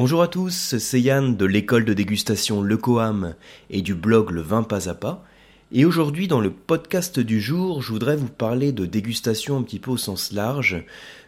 [0.00, 3.34] Bonjour à tous, c'est Yann de l'école de dégustation Le Coam
[3.68, 5.24] et du blog Le Vin Pas à Pas.
[5.72, 9.80] Et aujourd'hui, dans le podcast du jour, je voudrais vous parler de dégustation un petit
[9.80, 10.84] peu au sens large,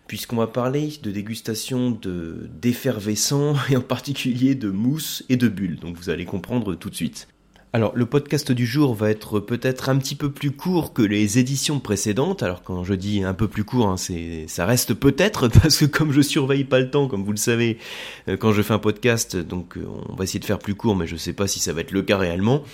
[0.06, 5.80] puisqu'on va parler de dégustation de d'effervescents et en particulier de mousse et de bulles.
[5.80, 7.26] Donc vous allez comprendre tout de suite.
[7.72, 11.38] Alors le podcast du jour va être peut-être un petit peu plus court que les
[11.38, 12.42] éditions précédentes.
[12.42, 15.84] Alors quand je dis un peu plus court, hein, c'est ça reste peut-être parce que
[15.84, 17.78] comme je surveille pas le temps, comme vous le savez,
[18.26, 20.96] euh, quand je fais un podcast, donc euh, on va essayer de faire plus court,
[20.96, 22.64] mais je sais pas si ça va être le cas réellement.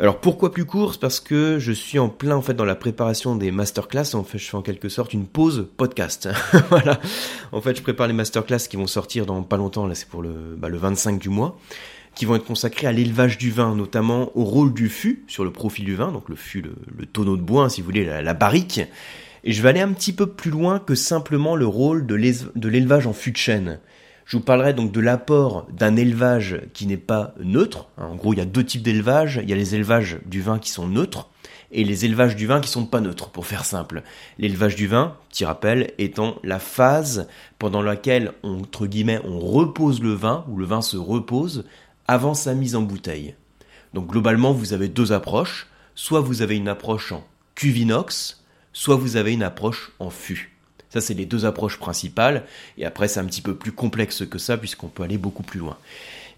[0.00, 0.98] Alors pourquoi plus court?
[0.98, 4.14] Parce que je suis en plein en fait dans la préparation des masterclass.
[4.14, 6.28] En fait, je fais en quelque sorte une pause podcast.
[6.70, 6.98] voilà.
[7.52, 9.86] En fait, je prépare les masterclass qui vont sortir dans pas longtemps.
[9.86, 11.56] Là, c'est pour le, bah, le 25 du mois
[12.14, 15.50] qui vont être consacrés à l'élevage du vin, notamment au rôle du fût sur le
[15.50, 18.80] profil du vin, donc le fût, le, tonneau de bois, si vous voulez, la, barrique.
[19.44, 22.14] Et je vais aller un petit peu plus loin que simplement le rôle de
[22.68, 23.80] l'élevage en fût de chêne.
[24.24, 27.88] Je vous parlerai donc de l'apport d'un élevage qui n'est pas neutre.
[27.96, 29.40] En gros, il y a deux types d'élevage.
[29.42, 31.28] Il y a les élevages du vin qui sont neutres
[31.72, 34.02] et les élevages du vin qui sont pas neutres, pour faire simple.
[34.38, 40.12] L'élevage du vin, petit rappel, étant la phase pendant laquelle, entre guillemets, on repose le
[40.12, 41.64] vin, ou le vin se repose,
[42.08, 43.34] avant sa mise en bouteille.
[43.94, 45.68] Donc globalement, vous avez deux approches.
[45.94, 50.52] Soit vous avez une approche en cuvinox, soit vous avez une approche en fût.
[50.88, 52.44] Ça, c'est les deux approches principales.
[52.76, 55.60] Et après, c'est un petit peu plus complexe que ça, puisqu'on peut aller beaucoup plus
[55.60, 55.78] loin.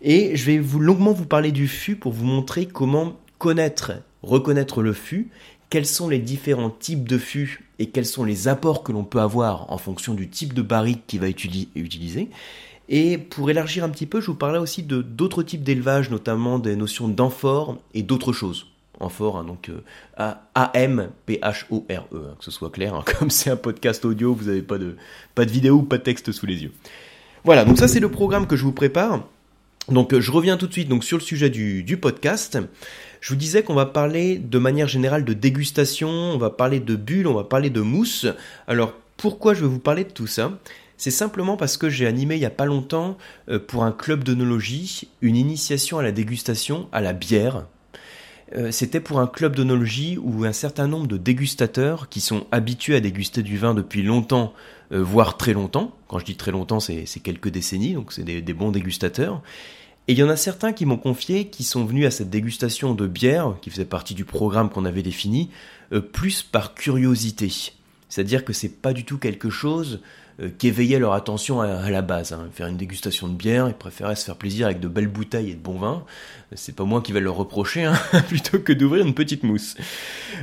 [0.01, 4.93] Et je vais longuement vous parler du fût pour vous montrer comment connaître, reconnaître le
[4.93, 5.29] fût,
[5.71, 9.21] quels sont les différents types de fûts et quels sont les apports que l'on peut
[9.21, 12.29] avoir en fonction du type de barrique qui va utilisé.
[12.89, 16.59] Et pour élargir un petit peu, je vous parlerai aussi de d'autres types d'élevage, notamment
[16.59, 18.67] des notions d'amphore et d'autres choses.
[19.01, 19.81] Amphore, hein, donc euh,
[20.55, 22.95] A-M-P-H-O-R-E, hein, que ce soit clair.
[22.95, 23.05] Hein.
[23.19, 24.97] comme c'est un podcast audio, vous n'avez pas de,
[25.35, 26.73] pas de vidéo pas de texte sous les yeux.
[27.45, 29.25] Voilà, donc ça c'est le programme que je vous prépare.
[29.89, 32.59] Donc je reviens tout de suite donc sur le sujet du, du podcast.
[33.21, 36.95] Je vous disais qu'on va parler de manière générale de dégustation, on va parler de
[36.95, 38.27] bulles, on va parler de mousse.
[38.67, 40.53] Alors pourquoi je vais vous parler de tout ça?
[40.97, 43.17] C'est simplement parce que j'ai animé il n'y a pas longtemps
[43.49, 47.67] euh, pour un club d'onologie une initiation à la dégustation à la bière.
[48.55, 52.95] Euh, c'était pour un club d'onologie où un certain nombre de dégustateurs qui sont habitués
[52.95, 54.53] à déguster du vin depuis longtemps,
[54.93, 58.53] euh, voire très longtemps, quand je dis très longtemps c'est quelques décennies, donc c'est des,
[58.53, 59.43] bons dégustateurs,
[60.07, 62.95] et il y en a certains qui m'ont confié qui sont venus à cette dégustation
[62.95, 65.49] de bière, qui faisait partie du programme qu'on avait défini,
[66.13, 67.51] plus par curiosité.
[68.11, 70.01] C'est-à-dire que c'est pas du tout quelque chose
[70.41, 72.33] euh, qui éveillait leur attention à, la base.
[72.33, 72.49] Hein.
[72.53, 75.55] Faire une dégustation de bière, ils préféraient se faire plaisir avec de belles bouteilles et
[75.55, 76.05] de bon vin.
[76.55, 77.95] C'est pas moi qui vais leur reprocher, hein,
[78.29, 79.77] plutôt que d'ouvrir une petite mousse.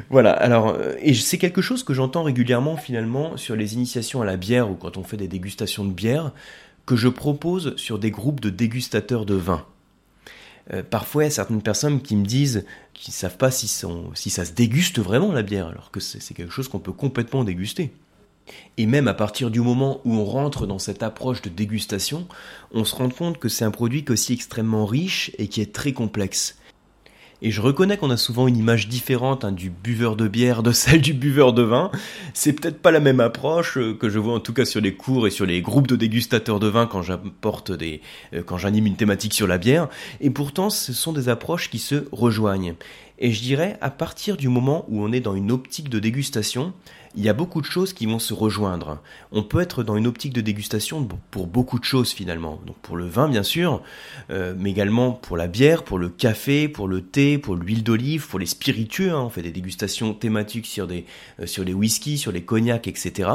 [0.09, 4.25] Voilà, alors, euh, et c'est quelque chose que j'entends régulièrement finalement sur les initiations à
[4.25, 6.31] la bière ou quand on fait des dégustations de bière,
[6.85, 9.65] que je propose sur des groupes de dégustateurs de vin.
[10.73, 13.67] Euh, parfois, il y a certaines personnes qui me disent qu'ils ne savent pas si
[13.67, 17.91] ça se déguste vraiment la bière, alors que c'est quelque chose qu'on peut complètement déguster.
[18.77, 22.27] Et même à partir du moment où on rentre dans cette approche de dégustation,
[22.73, 25.61] on se rend compte que c'est un produit qui est aussi extrêmement riche et qui
[25.61, 26.57] est très complexe.
[27.43, 30.71] Et je reconnais qu'on a souvent une image différente hein, du buveur de bière de
[30.71, 31.89] celle du buveur de vin.
[32.33, 34.93] C'est peut-être pas la même approche euh, que je vois en tout cas sur les
[34.93, 38.01] cours et sur les groupes de dégustateurs de vin quand j'apporte des,
[38.33, 39.89] euh, quand j'anime une thématique sur la bière.
[40.19, 42.75] Et pourtant, ce sont des approches qui se rejoignent.
[43.17, 46.73] Et je dirais, à partir du moment où on est dans une optique de dégustation,
[47.15, 48.99] il y a beaucoup de choses qui vont se rejoindre.
[49.31, 52.61] On peut être dans une optique de dégustation pour beaucoup de choses finalement.
[52.65, 53.81] Donc pour le vin bien sûr,
[54.29, 58.27] euh, mais également pour la bière, pour le café, pour le thé, pour l'huile d'olive,
[58.27, 59.11] pour les spiritueux.
[59.11, 59.23] Hein.
[59.25, 63.29] On fait des dégustations thématiques sur, euh, les whiskies, sur les cognacs, etc.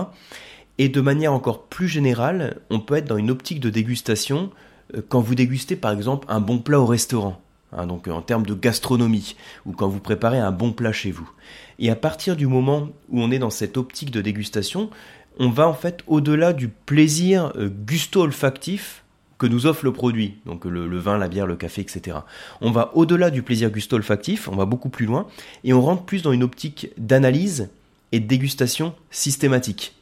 [0.78, 4.50] Et de manière encore plus générale, on peut être dans une optique de dégustation
[4.94, 7.42] euh, quand vous dégustez par exemple un bon plat au restaurant.
[7.72, 11.28] Hein, donc en termes de gastronomie, ou quand vous préparez un bon plat chez vous.
[11.78, 14.88] Et à partir du moment où on est dans cette optique de dégustation,
[15.38, 19.02] on va en fait au-delà du plaisir euh, gusto-olfactif
[19.38, 22.18] que nous offre le produit, donc le, le, vin, la bière, le café, etc.
[22.62, 25.26] On va au-delà du plaisir gusto-olfactif, on va beaucoup plus loin,
[25.62, 27.68] et on rentre plus dans une optique d'analyse
[28.12, 29.94] et de dégustation systématique.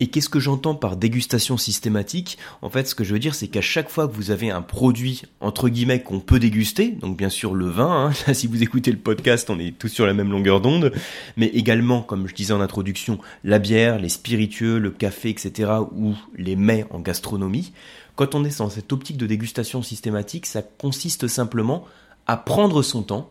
[0.00, 2.38] Et qu'est-ce que j'entends par dégustation systématique?
[2.60, 4.62] En fait, ce que je veux dire, c'est qu'à chaque fois que vous avez un
[4.62, 8.90] produit, entre guillemets, qu'on peut déguster, donc bien sûr le vin, hein, si vous écoutez
[8.90, 10.92] le podcast, on est tous sur la même longueur d'onde,
[11.36, 16.14] mais également, comme je disais en introduction, la bière, les spiritueux, le café, etc., ou
[16.36, 17.72] les mets en gastronomie,
[18.16, 21.86] quand on est dans cette optique de dégustation systématique, ça consiste simplement
[22.26, 23.30] à prendre son temps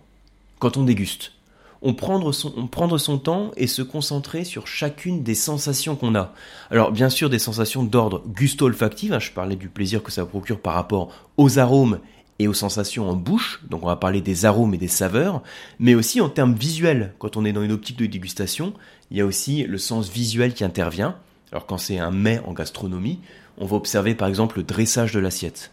[0.60, 1.34] quand on déguste.
[1.82, 6.16] On prendre son, on prendre son temps et se concentrer sur chacune des sensations qu'on
[6.16, 6.34] a.
[6.70, 10.60] Alors bien sûr des sensations d'ordre gusto-olfactif, hein, je parlais du plaisir que ça procure
[10.60, 12.00] par rapport aux arômes
[12.40, 15.44] et aux sensations en bouche, donc on va parler des arômes et des saveurs,
[15.80, 17.14] mais aussi en termes visuels.
[17.20, 18.74] Quand on est dans une optique de dégustation,
[19.12, 21.16] il y a aussi le sens visuel qui intervient.
[21.52, 23.20] Alors quand c'est un mets en gastronomie,
[23.58, 25.72] on va observer par exemple le dressage de l'assiette.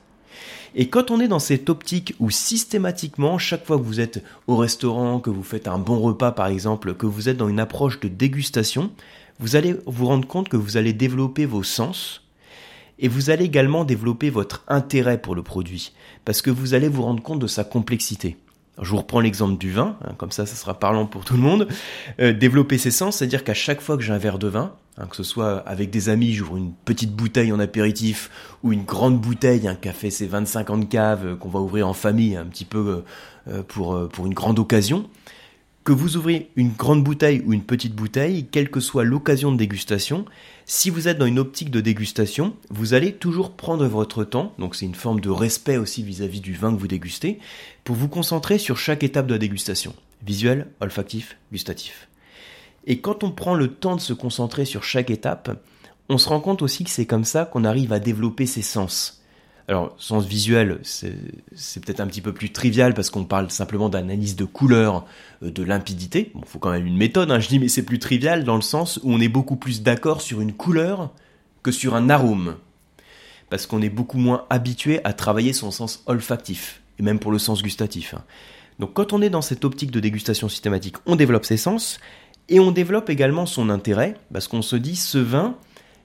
[0.75, 4.57] Et quand on est dans cette optique où systématiquement, chaque fois que vous êtes au
[4.57, 8.01] restaurant, que vous faites un bon repas par exemple, que vous êtes dans une approche
[8.01, 8.91] de dégustation,
[9.41, 12.23] vous allez vous rendre compte que vous allez développer vos sens
[12.99, 15.93] et vous allez également développer votre intérêt pour le produit
[16.25, 18.37] parce que vous allez vous rendre compte de sa complexité.
[18.83, 21.43] Je vous reprends l'exemple du vin, hein, comme ça, ça sera parlant pour tout le
[21.43, 21.69] monde.
[22.21, 25.07] Euh, développer ses sens, c'est-à-dire qu'à chaque fois que j'ai un verre de vin, Hein,
[25.09, 28.31] que ce soit avec des amis, j'ouvre une petite bouteille en apéritif
[28.65, 31.87] ou une grande bouteille, un café c'est 25 ans de cave euh, qu'on va ouvrir
[31.87, 33.05] en famille un petit peu
[33.49, 35.09] euh, euh, pour, pour une grande occasion.
[35.89, 39.57] Que vous ouvrez une grande bouteille ou une petite bouteille, quelle que soit l'occasion de
[39.57, 40.27] dégustation,
[40.67, 44.77] si vous êtes dans une optique de dégustation, vous allez toujours prendre votre temps, donc
[44.77, 47.39] c'est une forme de respect aussi vis-à-vis -vis du vin que vous dégustez,
[47.85, 49.95] pour vous concentrer sur chaque étape de la dégustation,
[50.27, 52.09] visuel, olfactif, gustatif.
[52.87, 55.59] Et quand on prend le temps de se concentrer sur chaque étape,
[56.11, 59.18] on se rend compte aussi que c'est comme ça qu'on arrive à développer ses sens.
[59.69, 64.35] Alors, sens visuel, c'est peut-être un petit peu plus trivial parce qu'on parle simplement d'analyse
[64.35, 65.05] de couleur,
[65.43, 66.33] euh, de limpidité.
[66.35, 68.63] Bon, faut quand même une méthode, hein, je dis, mais c'est plus trivial dans le
[68.63, 71.13] sens où on est beaucoup plus d'accord sur une couleur
[71.63, 72.57] que sur un arôme.
[73.51, 77.39] Parce qu'on est beaucoup moins habitué à travailler son sens olfactif, et même pour le
[77.39, 78.15] sens gustatif.
[78.15, 78.25] Hein.
[78.79, 82.01] Donc quand on est dans cette optique de dégustation systématique, on développe ses sens,
[82.49, 85.57] et on développe également son intérêt, parce qu'on se dit, ce vin,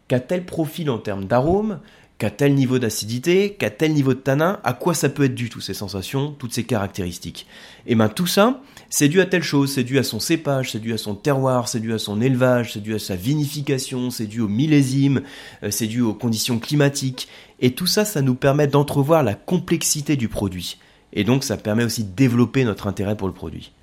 [0.09, 1.79] qu'a tel profil en termes d'arôme,
[2.23, 5.49] qu'a tel niveau d'acidité, qu'a tel niveau de tanin, à quoi ça peut être dû,
[5.49, 7.47] toutes ces sensations, toutes ces caractéristiques?
[7.85, 10.79] Et bien tout ça, c'est dû à telle chose, c'est dû à son cépage, c'est
[10.79, 14.25] dû à son terroir, c'est dû à son élevage, c'est dû à sa vinification, c'est
[14.25, 15.23] dû au millésime,
[15.63, 17.27] euh, c'est dû aux conditions climatiques.
[17.59, 20.77] Et tout ça, ça nous permet d'entrevoir la complexité du produit.
[21.11, 23.73] Et donc ça permet aussi de développer notre intérêt pour le produit.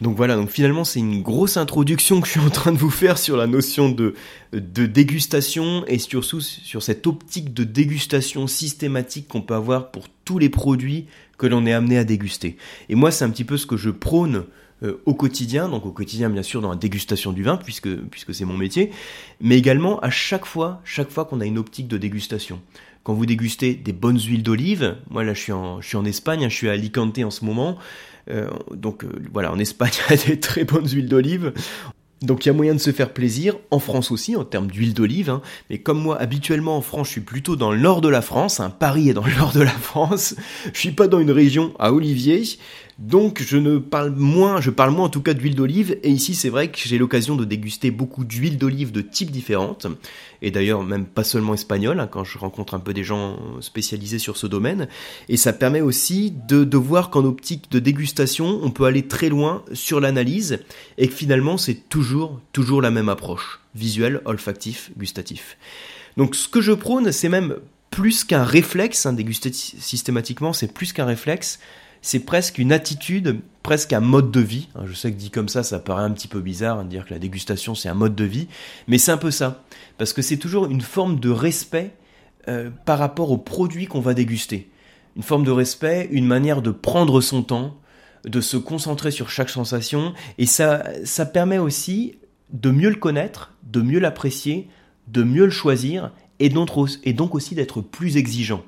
[0.00, 2.90] Donc voilà, donc finalement c'est une grosse introduction que je suis en train de vous
[2.90, 4.14] faire sur la notion de,
[4.52, 10.48] dégustation et surtout sur cette optique de dégustation systématique qu'on peut avoir pour tous les
[10.48, 11.06] produits
[11.36, 12.56] que l'on est amené à déguster.
[12.88, 14.44] Et moi c'est un petit peu ce que je prône
[14.82, 18.34] euh, au quotidien, donc au quotidien bien sûr dans la dégustation du vin puisque, puisque
[18.34, 18.92] c'est mon métier,
[19.42, 22.62] mais également à chaque fois, chaque fois qu'on a une optique de dégustation
[23.02, 26.04] quand vous dégustez des bonnes huiles d'olive, moi là je suis en, je suis en
[26.04, 27.78] Espagne, je suis à Alicante en ce moment,
[28.30, 31.52] euh, donc euh, voilà, en Espagne, il y a des très bonnes huiles d'olive.
[32.22, 34.92] Donc il y a moyen de se faire plaisir, en France aussi, en termes d'huile
[34.92, 35.30] d'olive.
[35.30, 35.40] Hein.
[35.70, 38.60] Mais comme moi, habituellement en France, je suis plutôt dans le nord de la France.
[38.60, 38.68] Hein.
[38.68, 40.34] Paris est dans le nord de la France.
[40.72, 42.42] Je suis pas dans une région à Olivier.
[43.00, 45.98] Donc je ne parle moins, je parle moins en tout cas d'huile d'olive.
[46.02, 49.86] Et ici c'est vrai que j'ai l'occasion de déguster beaucoup d'huiles d'olive de types différentes.
[50.42, 54.18] Et d'ailleurs même pas seulement espagnol, hein, quand je rencontre un peu des gens spécialisés
[54.18, 54.86] sur ce domaine.
[55.30, 59.30] Et ça permet aussi de, de voir qu'en optique de dégustation, on peut aller très
[59.30, 60.58] loin sur l'analyse.
[60.98, 63.60] Et que finalement c'est toujours, toujours la même approche.
[63.74, 65.56] Visuel, olfactif, gustatif.
[66.18, 67.56] Donc ce que je prône, c'est même
[67.90, 71.58] plus qu'un réflexe, hein, déguster systématiquement, c'est plus qu'un réflexe,
[72.02, 74.68] c'est presque une attitude, presque un mode de vie.
[74.74, 76.88] Hein, je sais que dit comme ça, ça paraît un petit peu bizarre hein, de
[76.88, 78.48] dire que la dégustation c'est un mode de vie,
[78.88, 79.62] mais c'est un peu ça,
[79.98, 81.94] parce que c'est toujours une forme de respect
[82.48, 84.70] euh, par rapport aux produits qu'on va déguster.
[85.16, 87.76] Une forme de respect, une manière de prendre son temps,
[88.24, 92.18] de se concentrer sur chaque sensation, et ça, ça permet aussi
[92.52, 94.68] de mieux le connaître, de mieux l'apprécier,
[95.08, 98.62] de mieux le choisir, et donc aussi d'être plus exigeant.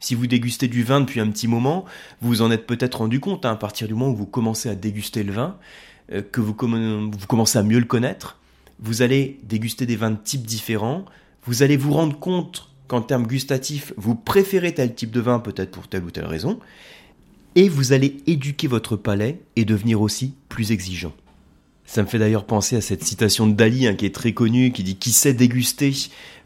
[0.00, 1.84] Si vous dégustez du vin depuis un petit moment,
[2.20, 4.68] vous vous en êtes peut-être rendu compte hein, à partir du moment où vous commencez
[4.68, 5.56] à déguster le vin,
[6.12, 8.38] euh, que vous, commencez à mieux le connaître,
[8.78, 11.04] vous allez déguster des vins de types différents,
[11.44, 15.70] vous allez vous rendre compte qu'en termes gustatifs, vous préférez tel type de vin peut-être
[15.70, 16.60] pour telle ou telle raison,
[17.54, 21.14] et vous allez éduquer votre palais et devenir aussi plus exigeant.
[21.86, 24.72] Ça me fait d'ailleurs penser à cette citation de Dali hein, qui est très connue,
[24.72, 25.92] qui dit Qui sait déguster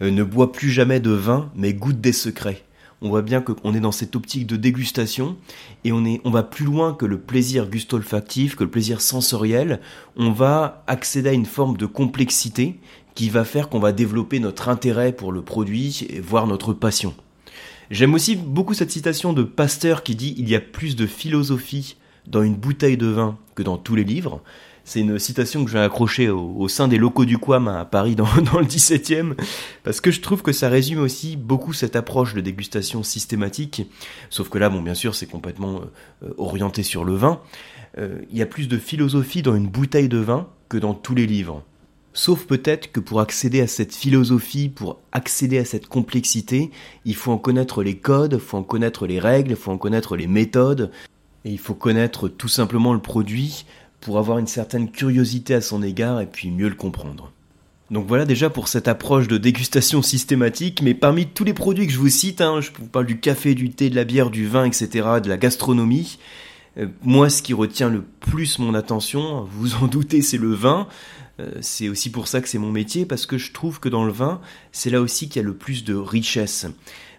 [0.03, 2.63] euh, ne boit plus jamais de vin, mais goûte des secrets
[3.03, 5.37] on voit bien qu'on est dans cette optique de dégustation
[5.85, 9.81] et on, va plus loin que le plaisir gustolfactif, que le plaisir sensoriel.
[10.17, 12.79] On va accéder à une forme de complexité
[13.15, 17.15] qui va faire qu'on va développer notre intérêt pour le produit voire notre passion.
[17.91, 21.97] J'aime aussi beaucoup cette citation de Pasteur qui dit il y a plus de philosophie
[22.27, 24.43] dans une bouteille de vin que dans tous les livres.
[24.85, 28.25] C'est une citation que j'ai accrochée au, sein des locaux du Quam à Paris dans,
[28.35, 29.35] le 17e,
[29.85, 33.89] parce que je trouve que ça résume aussi beaucoup cette approche de dégustation systématique,
[34.31, 35.83] sauf que là, bon, bien sûr, c'est complètement
[36.23, 37.41] euh, orienté sur le vin.
[37.99, 41.15] Euh, il y a plus de philosophie dans une bouteille de vin que dans tous
[41.15, 41.63] les livres.
[42.13, 46.71] Sauf peut-être que pour accéder à cette philosophie, pour accéder à cette complexité,
[47.05, 49.79] il faut en connaître les codes, il faut en connaître les règles, il faut en
[49.79, 50.91] connaître les méthodes,
[51.45, 53.65] et il faut connaître tout simplement le produit
[54.01, 57.33] pour avoir une certaine curiosité à son égard et puis mieux le comprendre.
[57.91, 61.93] Donc voilà déjà pour cette approche de dégustation systématique, mais parmi tous les produits que
[61.93, 64.47] je vous cite, hein, je vous parle du café, du thé, de la bière, du
[64.47, 64.89] vin, etc.,
[65.23, 66.19] de la gastronomie,
[66.79, 70.87] euh, moi ce qui retient le plus mon attention, vous en doutez, c'est le vin.
[71.41, 74.05] Euh, c'est aussi pour ça que c'est mon métier, parce que je trouve que dans
[74.05, 74.41] le vin,
[74.71, 76.67] c'est là aussi qu'il y a le plus de richesse.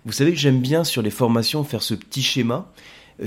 [0.05, 2.71] Vous savez que j'aime bien sur les formations faire ce petit schéma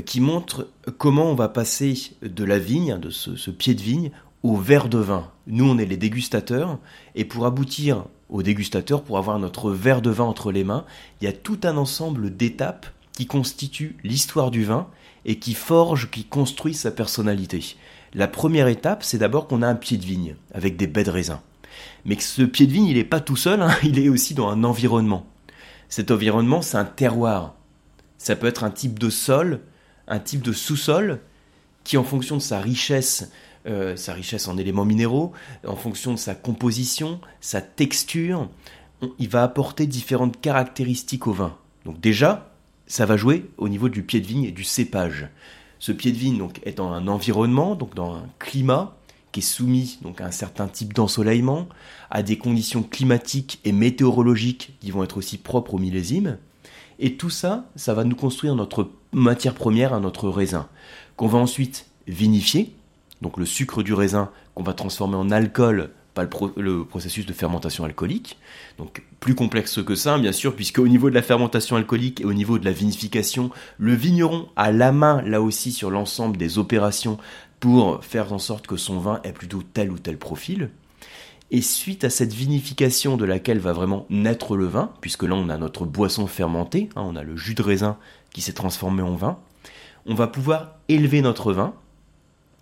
[0.00, 4.10] qui montre comment on va passer de la vigne, de ce, pied de vigne,
[4.42, 5.30] au verre de vin.
[5.46, 6.78] Nous, on est les dégustateurs,
[7.14, 10.84] et pour aboutir au dégustateur, pour avoir notre verre de vin entre les mains,
[11.20, 14.88] il y a tout un ensemble d'étapes qui constituent l'histoire du vin
[15.24, 17.76] et qui forgent, qui construisent sa personnalité.
[18.12, 21.10] La première étape, c'est d'abord qu'on a un pied de vigne avec des baies de
[21.10, 21.40] raisin.
[22.04, 24.48] Mais ce pied de vigne, il n'est pas tout seul, hein, il est aussi dans
[24.48, 25.26] un environnement.
[25.88, 27.54] Cet environnement, c'est un terroir.
[28.18, 29.60] Ça peut être un type de sol,
[30.08, 31.20] un type de sous-sol
[31.84, 33.30] qui, en fonction de sa richesse,
[33.66, 35.32] euh, sa richesse en éléments minéraux,
[35.66, 38.48] en fonction de sa composition, sa texture,
[39.18, 41.56] il va apporter différentes caractéristiques au vin.
[41.84, 42.52] Donc déjà,
[42.86, 45.28] ça va jouer au niveau du pied de vigne et du cépage.
[45.78, 48.96] Ce pied de vigne donc, est dans un environnement, donc dans un climat
[49.32, 51.68] qui est soumis donc, à un certain type d'ensoleillement,
[52.10, 56.38] à des conditions climatiques et météorologiques qui vont être aussi propres au millésime.
[56.98, 60.68] Et tout ça, ça va nous construire notre matière première notre raisin,
[61.16, 62.74] qu'on va ensuite vinifier,
[63.22, 67.84] donc le sucre du raisin qu'on va transformer en alcool par le, processus de fermentation
[67.84, 68.38] alcoolique.
[68.78, 72.24] Donc plus complexe que ça, bien sûr, puisque au niveau de la fermentation alcoolique et
[72.24, 76.58] au niveau de la vinification, le vigneron a la main là aussi sur l'ensemble des
[76.58, 77.18] opérations
[77.58, 80.70] pour faire en sorte que son vin ait plutôt tel ou tel profil.
[81.54, 85.48] Et suite à cette vinification de laquelle va vraiment naître le vin, puisque là on
[85.48, 87.96] a notre boisson fermentée, hein, on a le jus de raisin
[88.32, 89.38] qui s'est transformé en vin,
[90.04, 91.72] on va pouvoir élever notre vin.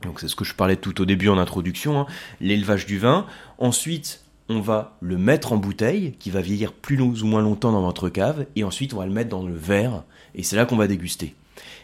[0.02, 2.06] Donc c'est ce que je parlais tout au début en introduction, hein,
[2.38, 3.24] l'élevage du vin.
[3.56, 7.80] Ensuite, on va le mettre en bouteille, qui va vieillir plus ou moins longtemps dans
[7.80, 10.02] votre cave, et ensuite on va le mettre dans le verre,
[10.34, 11.34] et c'est là qu'on va déguster.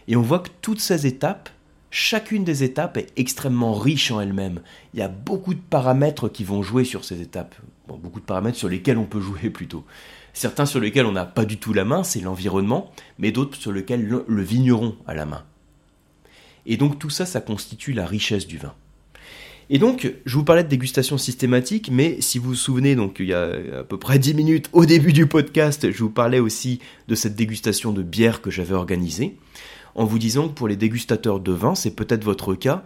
[0.09, 1.49] Et on voit que toutes ces étapes,
[1.91, 4.61] Chacune des étapes est extrêmement riche en elle-même.
[4.93, 7.55] Il y a beaucoup de paramètres qui vont jouer sur ces étapes.
[7.87, 9.85] beaucoup de paramètres sur lesquels on peut jouer plutôt.
[10.35, 13.73] Certains sur lesquels on n'a pas du tout la main, c'est l'environnement, mais d'autres sur
[13.73, 15.45] lesquels le, vigneron a la main.
[16.67, 18.75] Et donc tout ça, ça constitue la richesse du vin.
[19.71, 23.27] Et donc, je vous parlais de dégustation systématique, mais si vous vous souvenez, donc il
[23.27, 26.81] y a à peu près 10 minutes au début du podcast, je vous parlais aussi
[27.07, 29.37] de cette dégustation de bière que j'avais organisée
[29.99, 32.85] en vous disant que pour les dégustateurs de vin, c'est peut-être votre cas,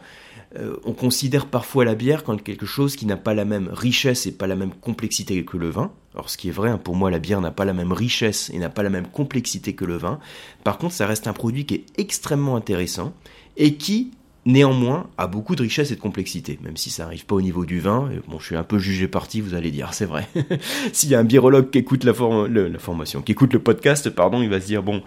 [0.58, 4.26] euh, on considère parfois la bière comme quelque chose qui n'a pas la même richesse
[4.26, 5.92] et pas la même complexité que le vin.
[6.14, 8.50] Alors ce qui est vrai, hein, pour moi la bière n'a pas la même richesse
[8.54, 10.20] et n'a pas la même complexité que le vin.
[10.64, 13.12] Par contre, ça reste un produit qui est extrêmement intéressant
[13.58, 14.12] et qui
[14.44, 17.64] néanmoins a beaucoup de richesse et de complexité, même si ça n'arrive pas au niveau
[17.64, 18.10] du vin.
[18.28, 20.28] Bon, je suis un peu jugé parti, vous allez dire, c'est vrai.
[20.92, 22.12] S'il y a un birologue qui écoute la,
[22.48, 25.02] la, formation, qui écoute le podcast, pardon, il va se dire bon,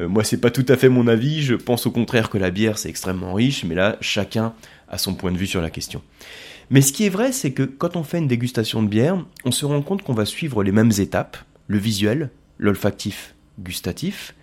[0.00, 1.42] euh, moi c'est pas tout à fait mon avis.
[1.42, 4.54] Je pense au contraire que la bière c'est extrêmement riche, mais là chacun
[4.88, 6.02] a son point de vue sur la question.
[6.70, 9.50] Mais ce qui est vrai, c'est que quand on fait une dégustation de bière, on
[9.50, 11.36] se rend compte qu'on va suivre les mêmes étapes,
[11.66, 14.34] le visuel, l'olfactif, gustatif,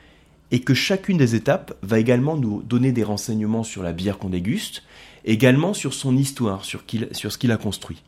[0.52, 4.30] et que chacune des étapes va également nous donner des renseignements sur la bière qu'on
[4.30, 4.84] déguste,
[5.26, 8.04] également sur son histoire, sur, ce qu'il a construit.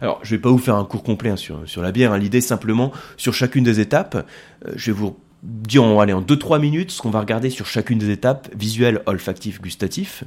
[0.00, 2.12] Alors, je ne vais pas vous faire un cours complet hein, sur, sur, la bière,
[2.12, 2.18] hein.
[2.18, 4.26] l'idée simplement, sur chacune des étapes,
[4.66, 7.66] euh, je vais vous dire en, allez, en 2-3 minutes ce qu'on va regarder sur
[7.66, 10.24] chacune des étapes, visuel, olfactif, gustatif,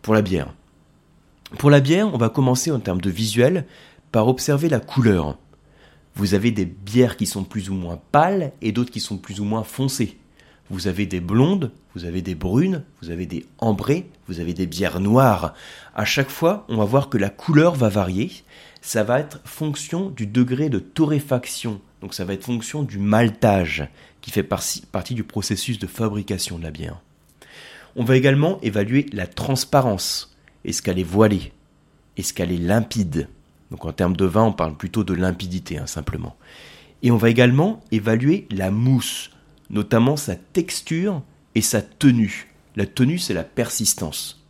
[0.00, 0.54] pour la bière.
[1.58, 3.66] Pour la bière, on va commencer en termes de visuel
[4.12, 5.36] par observer la couleur.
[6.14, 9.40] Vous avez des bières qui sont plus ou moins pâles et d'autres qui sont plus
[9.40, 10.16] ou moins foncées.
[10.70, 14.66] Vous avez des blondes, vous avez des brunes, vous avez des ambrées, vous avez des
[14.66, 15.54] bières noires.
[15.94, 18.32] À chaque fois, on va voir que la couleur va varier.
[18.82, 21.80] Ça va être fonction du degré de torréfaction.
[22.00, 23.88] Donc ça va être fonction du maltage
[24.20, 27.00] qui fait partie du processus de fabrication de la bière.
[27.94, 30.36] On va également évaluer la transparence.
[30.64, 31.52] Est-ce qu'elle est voilée?
[32.16, 33.28] Est-ce qu'elle est limpide?
[33.70, 36.36] Donc en termes de vin, on parle plutôt de limpidité, hein, simplement.
[37.02, 39.30] Et on va également évaluer la mousse
[39.70, 41.22] notamment sa texture
[41.54, 42.52] et sa tenue.
[42.76, 44.44] La tenue, c'est la persistance.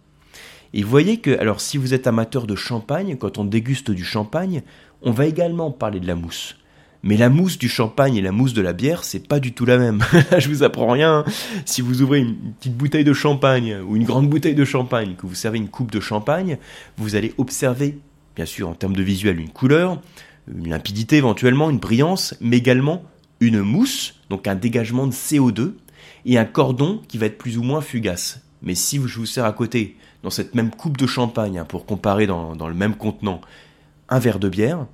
[0.74, 4.04] Et vous voyez que, alors si vous êtes amateur de champagne, quand on déguste du
[4.04, 4.62] champagne,
[5.02, 6.56] on va également parler de la mousse.
[7.02, 9.64] Mais la mousse du champagne et la mousse de la bière, c'est pas du tout
[9.64, 10.02] la même.
[10.38, 11.24] je vous apprends rien.
[11.64, 15.26] Si vous ouvrez une petite bouteille de champagne ou une grande bouteille de champagne, que
[15.26, 16.58] vous servez une coupe de champagne,
[16.96, 17.98] vous allez observer,
[18.34, 20.00] bien sûr en termes de visuel, une couleur,
[20.52, 23.04] une limpidité éventuellement, une brillance, mais également
[23.40, 25.74] une mousse, donc un dégagement de CO2,
[26.24, 28.40] et un cordon qui va être plus ou moins fugace.
[28.62, 31.86] Mais si je vous sers à côté, dans cette même coupe de champagne, hein, pour
[31.86, 33.40] comparer dans, le même contenant,
[34.08, 34.86] un verre de bière,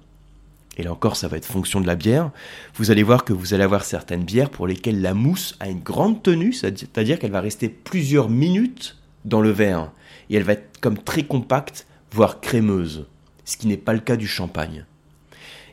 [0.76, 2.30] et là encore ça va être fonction de la bière,
[2.76, 5.80] vous allez voir que vous allez avoir certaines bières pour lesquelles la mousse a une
[5.80, 9.90] grande tenue, c'est-à-dire qu'elle va rester plusieurs minutes dans le verre,
[10.28, 13.06] et elle va être comme très compacte, voire crémeuse,
[13.44, 14.84] ce qui n'est pas le cas du champagne.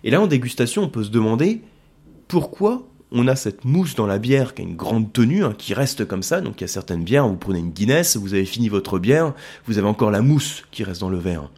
[0.04, 1.62] Et là en dégustation on peut se demander
[2.30, 5.74] pourquoi on a cette mousse dans la bière qui a une grande tenue, hein, qui
[5.74, 6.42] reste comme ça.
[6.42, 9.34] Donc il y a certaines bières, vous prenez une Guinness, vous avez fini votre bière,
[9.66, 11.50] vous avez encore la mousse qui reste dans le verre.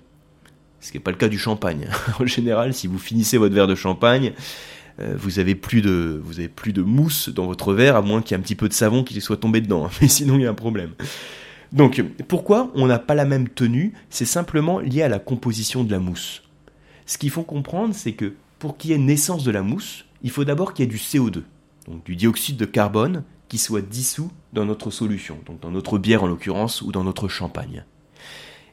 [0.79, 1.89] Ce qui n'est pas le cas du champagne.
[2.19, 4.31] en général, si vous finissez votre verre de champagne,
[4.99, 8.43] euh, vous avez plus de mousse dans votre verre, à moins qu'il y ait un
[8.43, 9.89] petit peu de savon qui soit tombé dedans.
[10.01, 10.91] Mais sinon, il y a un problème.
[11.73, 13.93] Donc, pourquoi on n'a pas la même tenue?
[14.09, 16.43] C'est simplement lié à la composition de la mousse.
[17.05, 20.31] Ce qu'il faut comprendre, c'est que pour qu'il y ait naissance de la mousse, il
[20.31, 21.43] faut d'abord qu'il y ait du CO2,
[21.87, 26.23] donc du dioxyde de carbone, qui soit dissous dans notre solution, donc dans notre bière
[26.23, 27.83] en l'occurrence, ou dans notre champagne.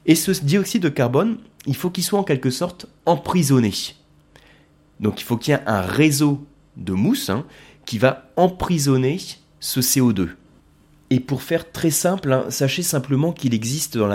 [0.07, 3.73] Et ce dioxyde de carbone, il faut qu'il soit en quelque sorte emprisonné.
[5.01, 7.45] Donc il faut qu'il y ait un réseau de mousse hein,
[7.87, 9.19] qui va emprisonner
[9.61, 10.31] ce CO2.
[11.11, 14.07] Et pour faire très simple, hein, sachez simplement qu'il existe dans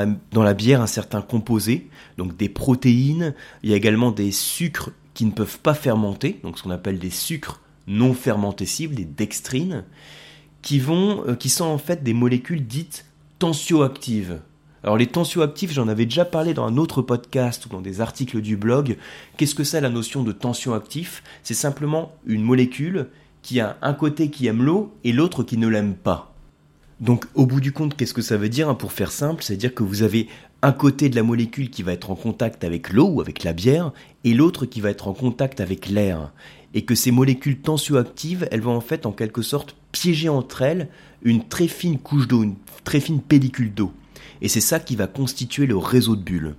[0.43, 3.33] la, bière un certain composé, donc des protéines,
[3.63, 6.99] il y a également des sucres qui ne peuvent pas fermenter, donc ce qu'on appelle
[6.99, 9.83] des sucres non fermentescibles, des dextrines,
[10.61, 13.05] qui, vont, euh, qui sont en fait des molécules dites
[13.39, 14.39] tensioactives.
[14.83, 18.41] Alors les tensioactifs, j'en avais déjà parlé dans un autre podcast ou dans des articles
[18.41, 18.97] du blog.
[19.37, 21.23] Qu'est-ce que c'est la notion de tensioactif?
[21.41, 23.07] C'est simplement une molécule
[23.41, 26.32] qui a un côté qui aime l'eau et l'autre qui ne l'aime pas.
[27.03, 29.75] Donc au bout du compte, qu'est-ce que ça veut dire hein, Pour faire simple, c'est-à-dire
[29.75, 30.29] que vous avez
[30.61, 33.51] un côté de la molécule qui va être en contact avec l'eau ou avec la
[33.51, 33.91] bière,
[34.23, 36.31] et l'autre qui va être en contact avec l'air.
[36.73, 40.87] Et que ces molécules tensioactives, elles vont en fait en quelque sorte piéger entre elles
[41.23, 42.55] une très fine couche d'eau, une
[42.85, 43.91] très fine pellicule d'eau.
[44.41, 46.55] Et c'est ça qui va constituer le réseau de bulles.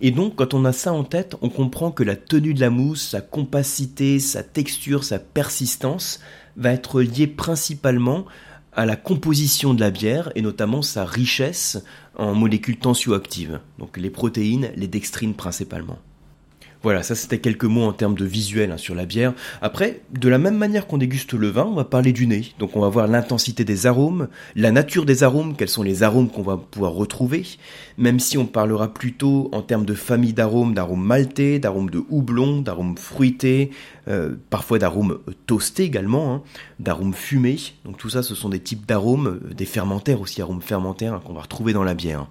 [0.00, 2.70] Et donc, quand on a ça en tête, on comprend que la tenue de la
[2.70, 6.20] mousse, sa compacité, sa texture, sa persistance
[6.56, 8.26] va être liée principalement
[8.72, 11.82] à la composition de la bière et notamment sa richesse
[12.16, 15.98] en molécules tensioactives, donc les protéines, les dextrines principalement.
[16.82, 19.34] Voilà, ça c'était quelques mots en termes de visuel hein, sur la bière.
[19.60, 22.52] Après, de la même manière qu'on déguste le vin, on va parler du nez.
[22.58, 26.28] Donc on va voir l'intensité des arômes, la nature des arômes, quels sont les arômes
[26.28, 27.44] qu'on va pouvoir retrouver,
[27.98, 32.62] même si on parlera plutôt en termes de famille d'arômes, d'arômes maltais, d'arômes de houblon,
[32.62, 33.70] d'arômes fruités,
[34.08, 36.42] euh, parfois d'arômes toastés également, hein,
[36.80, 37.58] d'arômes fumés.
[37.84, 41.22] Donc tout ça, ce sont des types d'arômes, euh, des fermentaires aussi, arômes fermentaires hein,
[41.24, 42.26] qu'on va retrouver dans la bière.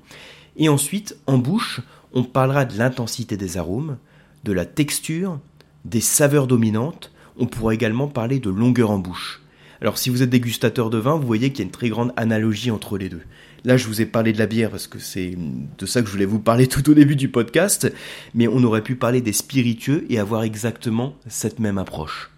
[0.57, 1.79] Et ensuite, en bouche,
[2.13, 3.95] on parlera de l'intensité des arômes,
[4.43, 5.39] de la texture,
[5.85, 9.41] des saveurs dominantes, on pourra également parler de longueur en bouche.
[9.81, 12.13] Alors si vous êtes dégustateur de vin, vous voyez qu'il y a une très grande
[12.15, 13.21] analogie entre les deux.
[13.63, 15.35] Là, je vous ai parlé de la bière parce que c'est
[15.77, 17.91] de ça que je voulais vous parler tout au début du podcast,
[18.33, 22.31] mais on aurait pu parler des spiritueux et avoir exactement cette même approche.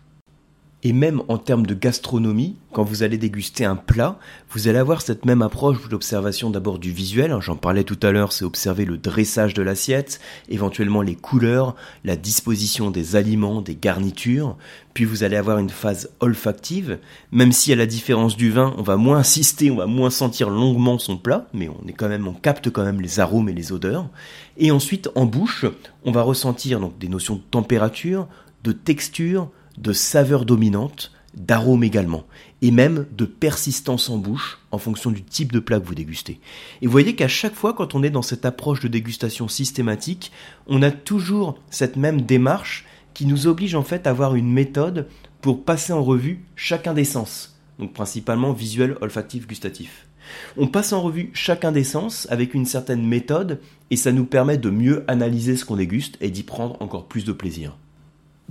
[0.85, 4.19] Et même en termes de gastronomie, quand vous allez déguster un plat,
[4.49, 7.31] vous allez avoir cette même approche de l'observation d'abord du visuel.
[7.31, 10.19] Hein, j'en parlais tout à l'heure, c'est observer le dressage de l'assiette,
[10.49, 14.57] éventuellement les couleurs, la disposition des aliments, des garnitures.
[14.93, 16.99] Puis vous allez avoir une phase olfactive,
[17.31, 20.49] même si à la différence du vin, on va moins insister, on va moins sentir
[20.49, 23.53] longuement son plat, mais on est quand même, on capte quand même les arômes et
[23.53, 24.09] les odeurs.
[24.57, 25.65] Et ensuite, en bouche,
[26.03, 28.27] on va ressentir donc des notions de température,
[28.63, 32.25] de texture, de saveur dominante, d'arôme également,
[32.61, 36.39] et même de persistance en bouche en fonction du type de plat que vous dégustez.
[36.81, 40.31] Et vous voyez qu'à chaque fois quand on est dans cette approche de dégustation systématique,
[40.67, 45.07] on a toujours cette même démarche qui nous oblige en fait à avoir une méthode
[45.41, 50.07] pour passer en revue chacun des sens, donc principalement visuel, olfactif, gustatif.
[50.55, 53.59] On passe en revue chacun des sens avec une certaine méthode
[53.91, 57.25] et ça nous permet de mieux analyser ce qu'on déguste et d'y prendre encore plus
[57.25, 57.75] de plaisir.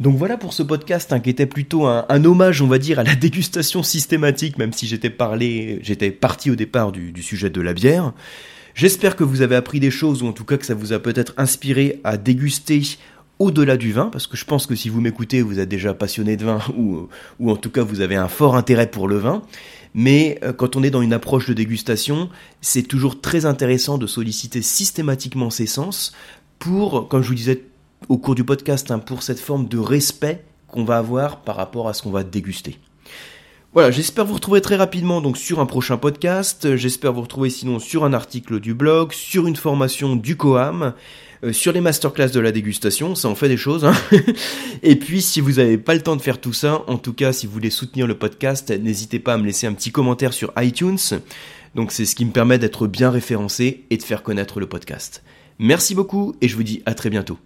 [0.02, 3.04] Donc voilà pour ce podcast hein, qui était plutôt un, hommage, on va dire, à
[3.04, 7.72] la dégustation systématique, même si j'étais parlé, j'étais parti au départ du, sujet de la
[7.72, 8.12] bière.
[8.74, 10.98] J'espère que vous avez appris des choses, ou en tout cas que ça vous a
[10.98, 12.82] peut-être inspiré à déguster
[13.38, 16.36] au-delà du vin, parce que je pense que si vous m'écoutez, vous êtes déjà passionné
[16.36, 17.06] de vin, ou,
[17.38, 19.42] ou en tout cas vous avez un fort intérêt pour le vin.
[19.94, 22.28] mais euh, quand on est dans une approche de dégustation,
[22.60, 26.12] c'est toujours très intéressant de solliciter systématiquement ses sens
[26.58, 27.62] pour, comme je vous disais
[28.08, 31.88] au cours du podcast, hein, pour cette forme de respect qu'on va avoir par rapport
[31.88, 32.78] à ce qu'on va déguster.
[33.74, 36.76] Voilà, j'espère vous retrouver très rapidement donc sur un prochain podcast.
[36.76, 40.92] J'espère vous retrouver sinon sur un article du blog, sur une formation du Coam,
[41.42, 43.14] euh, sur les masterclass de la dégustation.
[43.14, 43.86] Ça en fait des choses.
[43.86, 43.94] Hein.
[44.82, 47.32] Et puis, si vous n'avez pas le temps de faire tout ça, en tout cas,
[47.32, 50.52] si vous voulez soutenir le podcast, n'hésitez pas à me laisser un petit commentaire sur
[50.58, 50.98] iTunes.
[51.74, 55.22] Donc, c'est ce qui me permet d'être bien référencé et de faire connaître le podcast.
[55.58, 57.38] Merci beaucoup et je vous dis à très bientôt.